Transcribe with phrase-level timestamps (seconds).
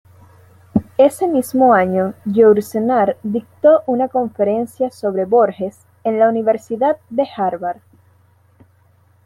[0.97, 7.77] Ese mismo año, Yourcenar dictó una conferencia sobre Borges en la Universidad de Harvard.